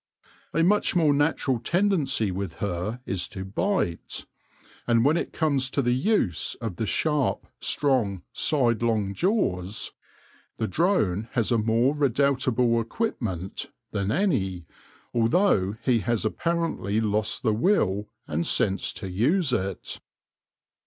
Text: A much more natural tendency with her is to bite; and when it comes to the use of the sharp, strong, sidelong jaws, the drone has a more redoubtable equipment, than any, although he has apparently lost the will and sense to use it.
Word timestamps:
A 0.51 0.63
much 0.63 0.95
more 0.95 1.13
natural 1.13 1.59
tendency 1.59 2.31
with 2.31 2.55
her 2.55 3.01
is 3.05 3.27
to 3.27 3.45
bite; 3.45 4.25
and 4.87 5.05
when 5.05 5.15
it 5.15 5.31
comes 5.31 5.69
to 5.69 5.81
the 5.83 5.93
use 5.93 6.55
of 6.55 6.77
the 6.77 6.87
sharp, 6.87 7.45
strong, 7.59 8.23
sidelong 8.33 9.13
jaws, 9.13 9.91
the 10.57 10.67
drone 10.67 11.29
has 11.33 11.51
a 11.51 11.59
more 11.59 11.93
redoubtable 11.93 12.81
equipment, 12.81 13.69
than 13.91 14.11
any, 14.11 14.65
although 15.13 15.77
he 15.83 15.99
has 15.99 16.25
apparently 16.25 16.99
lost 16.99 17.43
the 17.43 17.53
will 17.53 18.09
and 18.25 18.47
sense 18.47 18.91
to 18.93 19.07
use 19.07 19.53
it. 19.53 19.99